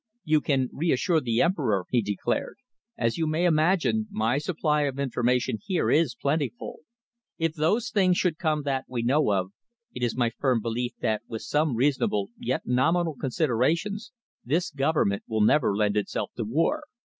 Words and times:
"You 0.23 0.41
can 0.41 0.67
reassure 0.73 1.21
the 1.21 1.43
Emperor," 1.43 1.85
he 1.91 2.01
declared. 2.01 2.57
"As 2.97 3.19
you 3.19 3.27
may 3.27 3.45
imagine, 3.45 4.07
my 4.09 4.39
supply 4.39 4.85
of 4.85 4.97
information 4.97 5.59
here 5.63 5.91
is 5.91 6.15
plentiful. 6.19 6.77
If 7.37 7.53
those 7.53 7.91
things 7.91 8.17
should 8.17 8.39
come 8.39 8.63
that 8.63 8.85
we 8.87 9.03
know 9.03 9.31
of, 9.31 9.51
it 9.93 10.01
is 10.01 10.17
my 10.17 10.31
firm 10.31 10.59
belief 10.59 10.93
that 11.01 11.21
with 11.27 11.43
some 11.43 11.75
reasonable 11.75 12.29
yet 12.39 12.63
nominal 12.65 13.13
considerations, 13.15 14.11
this 14.43 14.71
Government 14.71 15.21
will 15.27 15.41
never 15.41 15.75
lend 15.77 15.95
itself 15.95 16.31
to 16.35 16.45
war." 16.45 16.81